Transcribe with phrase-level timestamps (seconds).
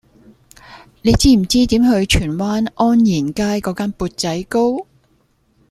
[1.03, 4.87] 你知唔知點去荃灣安賢街嗰間缽仔糕